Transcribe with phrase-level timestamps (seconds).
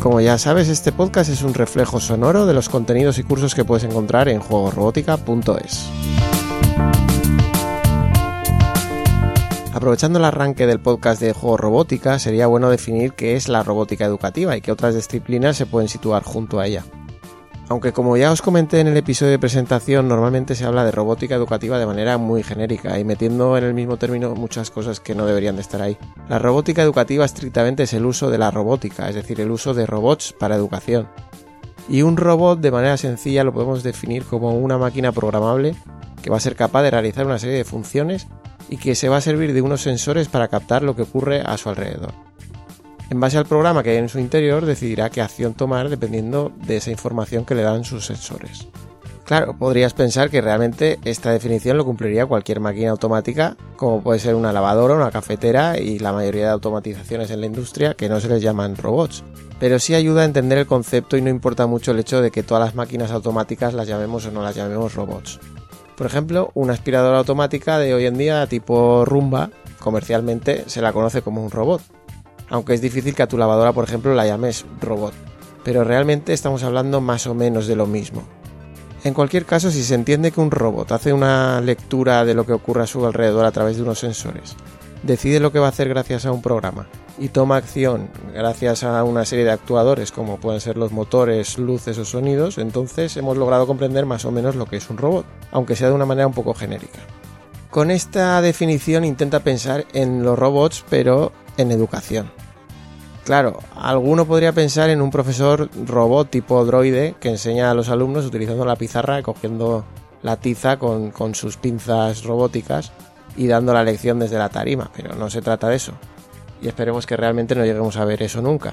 [0.00, 3.64] Como ya sabes, este podcast es un reflejo sonoro de los contenidos y cursos que
[3.64, 5.88] puedes encontrar en juegosrobótica.es.
[9.72, 14.04] Aprovechando el arranque del podcast de Juego Robótica, sería bueno definir qué es la robótica
[14.04, 16.84] educativa y qué otras disciplinas se pueden situar junto a ella.
[17.68, 21.34] Aunque como ya os comenté en el episodio de presentación, normalmente se habla de robótica
[21.34, 25.26] educativa de manera muy genérica y metiendo en el mismo término muchas cosas que no
[25.26, 25.98] deberían de estar ahí.
[26.28, 29.84] La robótica educativa estrictamente es el uso de la robótica, es decir, el uso de
[29.84, 31.08] robots para educación.
[31.88, 35.74] Y un robot de manera sencilla lo podemos definir como una máquina programable
[36.22, 38.28] que va a ser capaz de realizar una serie de funciones
[38.68, 41.56] y que se va a servir de unos sensores para captar lo que ocurre a
[41.56, 42.12] su alrededor.
[43.08, 46.78] En base al programa que hay en su interior decidirá qué acción tomar dependiendo de
[46.78, 48.66] esa información que le dan sus sensores.
[49.26, 54.36] Claro, podrías pensar que realmente esta definición lo cumpliría cualquier máquina automática, como puede ser
[54.36, 58.28] una lavadora, una cafetera y la mayoría de automatizaciones en la industria que no se
[58.28, 59.24] les llaman robots.
[59.58, 62.44] Pero sí ayuda a entender el concepto y no importa mucho el hecho de que
[62.44, 65.40] todas las máquinas automáticas las llamemos o no las llamemos robots.
[65.96, 71.22] Por ejemplo, una aspiradora automática de hoy en día tipo Rumba, comercialmente se la conoce
[71.22, 71.82] como un robot.
[72.48, 75.12] Aunque es difícil que a tu lavadora, por ejemplo, la llames robot.
[75.64, 78.22] Pero realmente estamos hablando más o menos de lo mismo.
[79.04, 82.52] En cualquier caso, si se entiende que un robot hace una lectura de lo que
[82.52, 84.56] ocurre a su alrededor a través de unos sensores,
[85.02, 86.86] decide lo que va a hacer gracias a un programa
[87.18, 91.96] y toma acción gracias a una serie de actuadores como pueden ser los motores, luces
[91.98, 95.76] o sonidos, entonces hemos logrado comprender más o menos lo que es un robot, aunque
[95.76, 96.98] sea de una manera un poco genérica.
[97.76, 102.30] Con esta definición intenta pensar en los robots pero en educación.
[103.26, 108.24] Claro, alguno podría pensar en un profesor robot tipo droide que enseña a los alumnos
[108.24, 109.84] utilizando la pizarra, cogiendo
[110.22, 112.92] la tiza con, con sus pinzas robóticas
[113.36, 115.92] y dando la lección desde la tarima, pero no se trata de eso
[116.62, 118.72] y esperemos que realmente no lleguemos a ver eso nunca.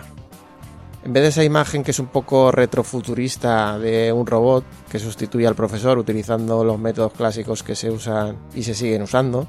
[1.06, 5.46] En vez de esa imagen que es un poco retrofuturista de un robot que sustituye
[5.46, 9.48] al profesor utilizando los métodos clásicos que se usan y se siguen usando,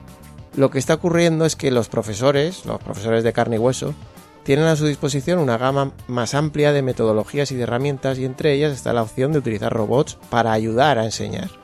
[0.57, 3.95] lo que está ocurriendo es que los profesores, los profesores de carne y hueso,
[4.43, 8.53] tienen a su disposición una gama más amplia de metodologías y de herramientas y entre
[8.53, 11.64] ellas está la opción de utilizar robots para ayudar a enseñar.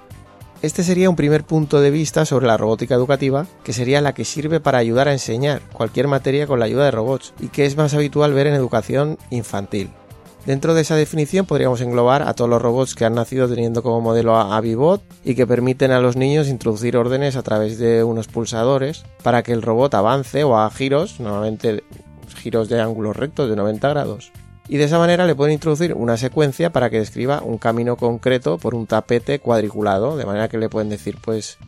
[0.62, 4.26] Este sería un primer punto de vista sobre la robótica educativa, que sería la que
[4.26, 7.78] sirve para ayudar a enseñar cualquier materia con la ayuda de robots y que es
[7.78, 9.88] más habitual ver en educación infantil.
[10.44, 14.02] Dentro de esa definición podríamos englobar a todos los robots que han nacido teniendo como
[14.02, 18.28] modelo a Avibot y que permiten a los niños introducir órdenes a través de unos
[18.28, 21.84] pulsadores para que el robot avance o haga giros, normalmente
[22.36, 24.30] giros de ángulos rectos de 90 grados
[24.70, 28.56] y de esa manera le pueden introducir una secuencia para que describa un camino concreto
[28.56, 31.58] por un tapete cuadriculado, de manera que le pueden decir pues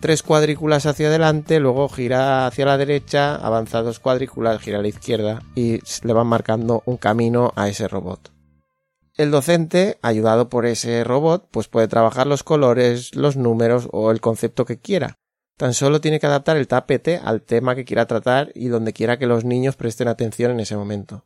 [0.00, 4.88] tres cuadrículas hacia adelante, luego gira hacia la derecha, avanza dos cuadrículas, gira a la
[4.88, 8.32] izquierda y le van marcando un camino a ese robot.
[9.14, 14.20] El docente, ayudado por ese robot, pues puede trabajar los colores, los números o el
[14.20, 15.14] concepto que quiera.
[15.56, 19.16] Tan solo tiene que adaptar el tapete al tema que quiera tratar y donde quiera
[19.16, 21.24] que los niños presten atención en ese momento.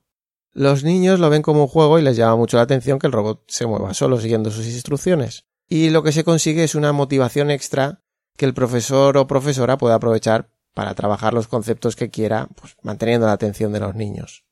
[0.56, 3.12] Los niños lo ven como un juego y les llama mucho la atención que el
[3.12, 5.44] robot se mueva solo siguiendo sus instrucciones.
[5.68, 8.00] Y lo que se consigue es una motivación extra
[8.38, 13.26] que el profesor o profesora pueda aprovechar para trabajar los conceptos que quiera, pues, manteniendo
[13.26, 14.46] la atención de los niños.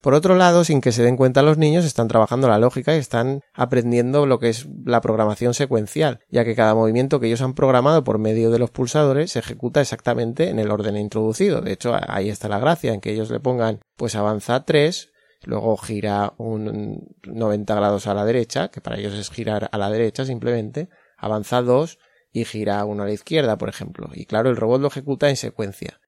[0.00, 3.00] Por otro lado, sin que se den cuenta los niños, están trabajando la lógica y
[3.00, 7.54] están aprendiendo lo que es la programación secuencial, ya que cada movimiento que ellos han
[7.54, 11.60] programado por medio de los pulsadores se ejecuta exactamente en el orden introducido.
[11.60, 15.10] De hecho, ahí está la gracia, en que ellos le pongan, pues avanza 3,
[15.42, 19.90] luego gira un 90 grados a la derecha, que para ellos es girar a la
[19.90, 21.98] derecha simplemente, avanza dos
[22.32, 24.10] y gira uno a la izquierda, por ejemplo.
[24.12, 26.00] Y claro, el robot lo ejecuta en secuencia.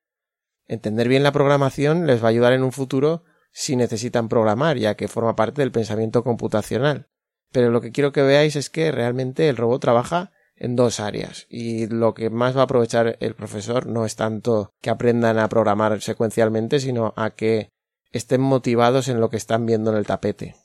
[0.66, 4.94] Entender bien la programación les va a ayudar en un futuro si necesitan programar, ya
[4.96, 7.08] que forma parte del pensamiento computacional.
[7.50, 11.46] Pero lo que quiero que veáis es que realmente el robot trabaja en dos áreas
[11.48, 15.48] y lo que más va a aprovechar el profesor no es tanto que aprendan a
[15.48, 17.72] programar secuencialmente, sino a que
[18.12, 20.56] estén motivados en lo que están viendo en el tapete.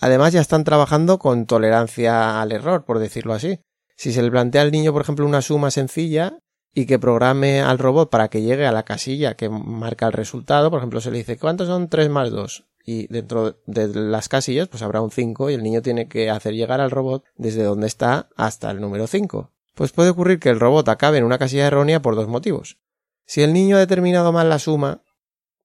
[0.00, 3.60] Además ya están trabajando con tolerancia al error, por decirlo así.
[3.96, 6.38] Si se le plantea al niño, por ejemplo, una suma sencilla
[6.72, 10.70] y que programe al robot para que llegue a la casilla que marca el resultado,
[10.70, 12.64] por ejemplo, se le dice ¿cuántos son 3 más 2?
[12.84, 16.54] y dentro de las casillas pues habrá un 5 y el niño tiene que hacer
[16.54, 19.52] llegar al robot desde donde está hasta el número 5.
[19.74, 22.78] Pues puede ocurrir que el robot acabe en una casilla errónea por dos motivos.
[23.26, 25.02] Si el niño ha determinado mal la suma,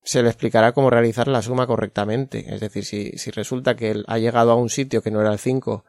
[0.05, 2.53] se le explicará cómo realizar la suma correctamente.
[2.53, 5.33] Es decir, si, si resulta que él ha llegado a un sitio que no era
[5.33, 5.83] el 5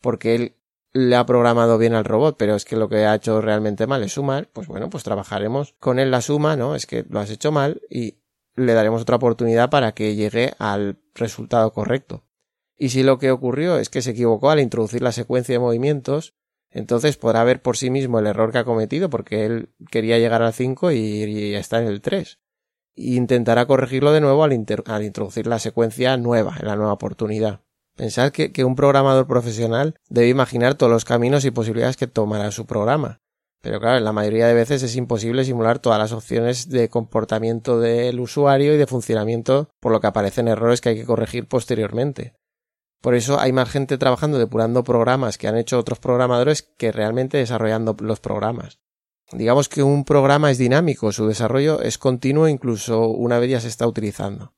[0.00, 0.56] porque él
[0.92, 4.02] le ha programado bien al robot, pero es que lo que ha hecho realmente mal
[4.02, 6.74] es sumar, pues bueno, pues trabajaremos con él la suma, ¿no?
[6.74, 8.18] Es que lo has hecho mal y
[8.56, 12.24] le daremos otra oportunidad para que llegue al resultado correcto.
[12.76, 16.34] Y si lo que ocurrió es que se equivocó al introducir la secuencia de movimientos,
[16.70, 20.42] entonces podrá ver por sí mismo el error que ha cometido porque él quería llegar
[20.42, 22.38] al 5 y, está en el 3.
[23.02, 27.60] Intentará corregirlo de nuevo al, introducir la secuencia nueva, en la nueva oportunidad.
[27.96, 32.50] Pensad que, que un programador profesional debe imaginar todos los caminos y posibilidades que tomará
[32.50, 33.20] su programa.
[33.62, 38.20] Pero claro, la mayoría de veces es imposible simular todas las opciones de comportamiento del
[38.20, 42.34] usuario y de funcionamiento, por lo que aparecen errores que hay que corregir posteriormente.
[43.00, 47.38] Por eso hay más gente trabajando depurando programas que han hecho otros programadores que realmente
[47.38, 48.78] desarrollando los programas.
[49.32, 53.68] Digamos que un programa es dinámico, su desarrollo es continuo incluso una vez ya se
[53.68, 54.52] está utilizando.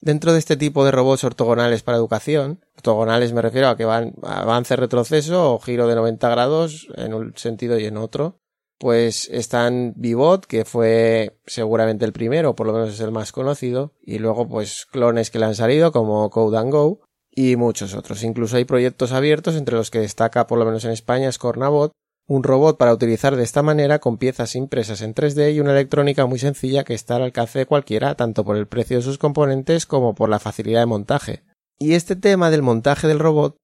[0.00, 4.14] Dentro de este tipo de robots ortogonales para educación, ortogonales me refiero a que van
[4.22, 8.38] avance, retroceso o giro de 90 grados en un sentido y en otro,
[8.78, 13.92] pues están Vivot, que fue seguramente el primero, por lo menos es el más conocido,
[14.00, 17.00] y luego pues clones que le han salido como Code and Go,
[17.38, 18.22] y muchos otros.
[18.22, 21.92] Incluso hay proyectos abiertos entre los que destaca por lo menos en España Scornabot,
[22.28, 26.26] un robot para utilizar de esta manera con piezas impresas en 3D y una electrónica
[26.26, 29.86] muy sencilla que está al alcance de cualquiera, tanto por el precio de sus componentes
[29.86, 31.42] como por la facilidad de montaje.
[31.78, 33.56] Y este tema del montaje del robot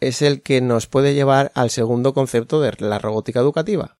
[0.00, 3.96] es el que nos puede llevar al segundo concepto de la robótica educativa.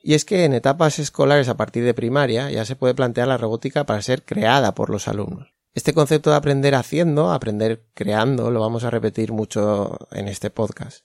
[0.00, 3.36] Y es que en etapas escolares a partir de primaria ya se puede plantear la
[3.36, 5.52] robótica para ser creada por los alumnos.
[5.74, 11.04] Este concepto de aprender haciendo, aprender creando, lo vamos a repetir mucho en este podcast.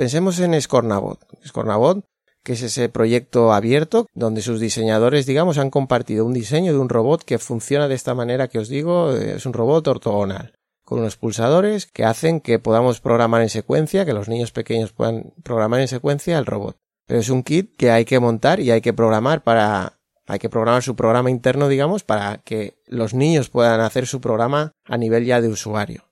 [0.00, 1.20] Pensemos en Scornabot.
[1.46, 2.06] Scornabot,
[2.42, 6.88] que es ese proyecto abierto donde sus diseñadores, digamos, han compartido un diseño de un
[6.88, 10.54] robot que funciona de esta manera que os digo, es un robot ortogonal
[10.86, 15.34] con unos pulsadores que hacen que podamos programar en secuencia, que los niños pequeños puedan
[15.44, 16.78] programar en secuencia el robot.
[17.06, 20.48] Pero es un kit que hay que montar y hay que programar para hay que
[20.48, 25.26] programar su programa interno, digamos, para que los niños puedan hacer su programa a nivel
[25.26, 26.09] ya de usuario.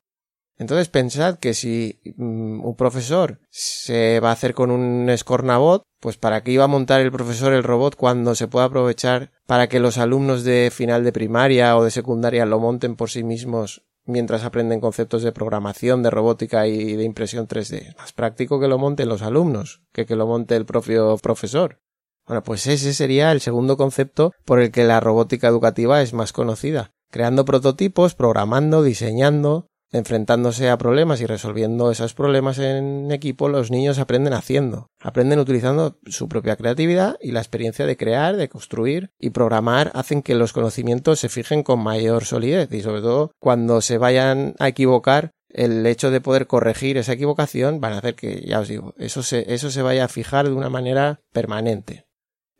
[0.59, 6.17] Entonces pensad que si mm, un profesor se va a hacer con un Scornabot, pues
[6.17, 9.81] para qué iba a montar el profesor el robot cuando se puede aprovechar para que
[9.81, 14.43] los alumnos de final de primaria o de secundaria lo monten por sí mismos mientras
[14.43, 17.89] aprenden conceptos de programación, de robótica y de impresión 3D.
[17.89, 21.79] Es más práctico que lo monten los alumnos que que lo monte el propio profesor.
[22.27, 26.33] Bueno, pues ese sería el segundo concepto por el que la robótica educativa es más
[26.33, 33.71] conocida, creando prototipos, programando, diseñando, enfrentándose a problemas y resolviendo esos problemas en equipo, los
[33.71, 39.11] niños aprenden haciendo, aprenden utilizando su propia creatividad y la experiencia de crear, de construir
[39.19, 43.81] y programar hacen que los conocimientos se fijen con mayor solidez y sobre todo cuando
[43.81, 48.45] se vayan a equivocar el hecho de poder corregir esa equivocación van a hacer que,
[48.47, 52.07] ya os digo, eso se, vaya a fijar de una manera permanente.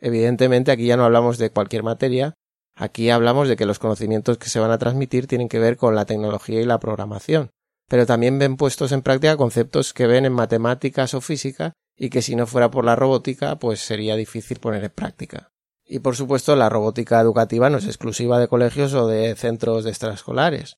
[0.01, 2.35] Evidentemente aquí ya no hablamos de cualquier materia,
[2.79, 5.95] aquí hablamos de que los conocimientos que se van a transmitir tienen que ver con
[5.95, 7.51] la tecnología y la programación,
[7.89, 12.23] pero también ven puestos en práctica conceptos que ven en matemáticas o física y que
[12.23, 15.51] si no fuera por la robótica pues sería difícil poner en práctica.
[15.85, 20.77] Y por supuesto la robótica educativa no es exclusiva de colegios o de centros extraescolares.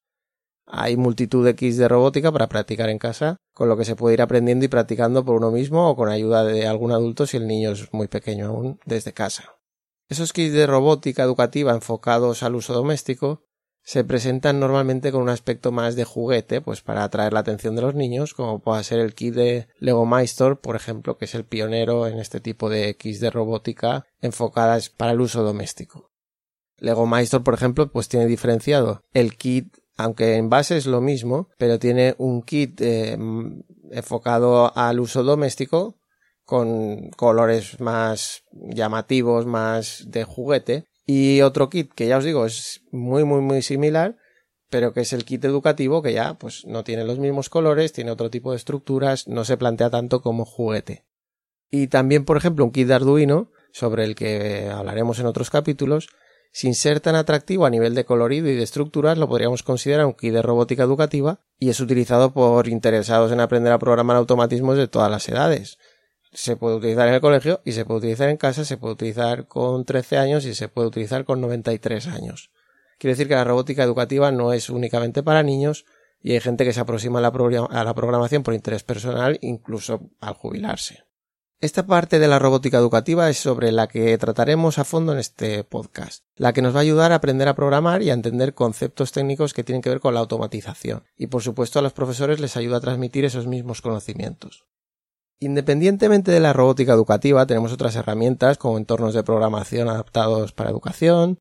[0.66, 4.14] Hay multitud de kits de robótica para practicar en casa, con lo que se puede
[4.14, 7.48] ir aprendiendo y practicando por uno mismo o con ayuda de algún adulto si el
[7.48, 9.59] niño es muy pequeño aún desde casa.
[10.10, 13.44] Esos kits de robótica educativa enfocados al uso doméstico
[13.84, 17.82] se presentan normalmente con un aspecto más de juguete, pues para atraer la atención de
[17.82, 21.44] los niños, como puede ser el kit de Lego Meister, por ejemplo, que es el
[21.44, 26.10] pionero en este tipo de kits de robótica enfocadas para el uso doméstico.
[26.76, 31.50] Lego Meister, por ejemplo, pues tiene diferenciado el kit aunque en base es lo mismo,
[31.58, 33.18] pero tiene un kit eh,
[33.90, 35.99] enfocado al uso doméstico
[36.50, 42.82] con colores más llamativos, más de juguete y otro kit que ya os digo es
[42.90, 44.16] muy muy muy similar
[44.68, 48.12] pero que es el kit educativo que ya pues no tiene los mismos colores, tiene
[48.12, 51.04] otro tipo de estructuras, no se plantea tanto como juguete.
[51.70, 56.08] Y también, por ejemplo, un kit de Arduino, sobre el que hablaremos en otros capítulos,
[56.52, 60.14] sin ser tan atractivo a nivel de colorido y de estructuras, lo podríamos considerar un
[60.14, 64.86] kit de robótica educativa y es utilizado por interesados en aprender a programar automatismos de
[64.86, 65.78] todas las edades.
[66.32, 69.48] Se puede utilizar en el colegio y se puede utilizar en casa, se puede utilizar
[69.48, 72.50] con 13 años y se puede utilizar con 93 años.
[72.98, 75.86] Quiere decir que la robótica educativa no es únicamente para niños
[76.22, 77.28] y hay gente que se aproxima a la,
[77.70, 81.04] a la programación por interés personal, incluso al jubilarse.
[81.62, 85.62] Esta parte de la robótica educativa es sobre la que trataremos a fondo en este
[85.62, 89.12] podcast, la que nos va a ayudar a aprender a programar y a entender conceptos
[89.12, 92.56] técnicos que tienen que ver con la automatización, y por supuesto a los profesores les
[92.56, 94.64] ayuda a transmitir esos mismos conocimientos.
[95.42, 101.38] Independientemente de la robótica educativa, tenemos otras herramientas como entornos de programación adaptados para educación,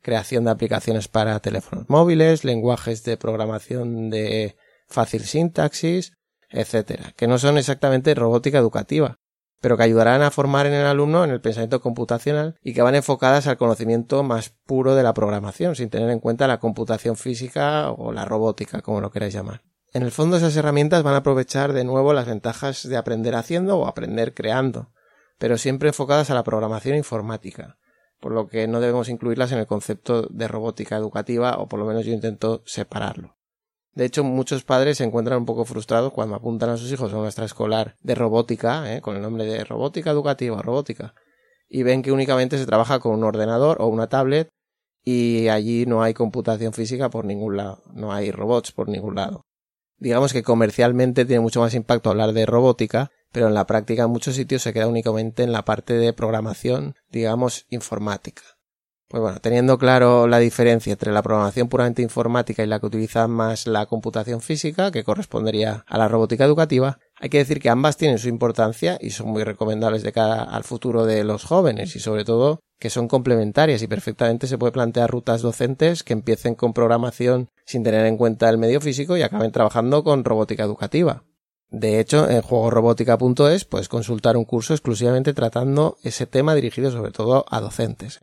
[0.00, 4.56] creación de aplicaciones para teléfonos móviles, lenguajes de programación de
[4.88, 6.14] fácil sintaxis,
[6.48, 9.16] etcétera, que no son exactamente robótica educativa,
[9.60, 12.94] pero que ayudarán a formar en el alumno en el pensamiento computacional y que van
[12.94, 17.90] enfocadas al conocimiento más puro de la programación, sin tener en cuenta la computación física
[17.90, 19.62] o la robótica, como lo queráis llamar.
[19.94, 23.76] En el fondo esas herramientas van a aprovechar de nuevo las ventajas de aprender haciendo
[23.78, 24.90] o aprender creando,
[25.38, 27.76] pero siempre enfocadas a la programación informática,
[28.18, 31.84] por lo que no debemos incluirlas en el concepto de robótica educativa o por lo
[31.84, 33.36] menos yo intento separarlo.
[33.92, 37.18] De hecho, muchos padres se encuentran un poco frustrados cuando apuntan a sus hijos a
[37.18, 39.02] una extraescolar de robótica, ¿eh?
[39.02, 41.14] con el nombre de robótica educativa, robótica,
[41.68, 44.48] y ven que únicamente se trabaja con un ordenador o una tablet
[45.04, 49.44] y allí no hay computación física por ningún lado, no hay robots por ningún lado.
[50.02, 54.10] Digamos que comercialmente tiene mucho más impacto hablar de robótica, pero en la práctica en
[54.10, 58.42] muchos sitios se queda únicamente en la parte de programación, digamos, informática.
[59.06, 63.28] Pues bueno, teniendo claro la diferencia entre la programación puramente informática y la que utiliza
[63.28, 67.96] más la computación física, que correspondería a la robótica educativa, hay que decir que ambas
[67.96, 72.00] tienen su importancia y son muy recomendables de cara al futuro de los jóvenes y
[72.00, 76.72] sobre todo que son complementarias y perfectamente se puede plantear rutas docentes que empiecen con
[76.72, 81.22] programación sin tener en cuenta el medio físico y acaben trabajando con robótica educativa.
[81.70, 87.44] De hecho, en juegorobótica.es puedes consultar un curso exclusivamente tratando ese tema dirigido sobre todo
[87.48, 88.20] a docentes.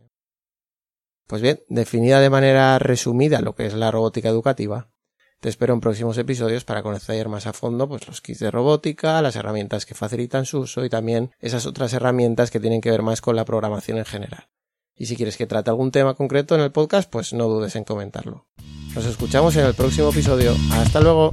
[1.25, 4.89] Pues bien, definida de manera resumida lo que es la robótica educativa,
[5.39, 9.21] te espero en próximos episodios para conocer más a fondo pues, los kits de robótica,
[9.21, 13.01] las herramientas que facilitan su uso y también esas otras herramientas que tienen que ver
[13.01, 14.49] más con la programación en general.
[14.95, 17.85] Y si quieres que trate algún tema concreto en el podcast, pues no dudes en
[17.85, 18.47] comentarlo.
[18.93, 20.55] Nos escuchamos en el próximo episodio.
[20.73, 21.31] Hasta luego.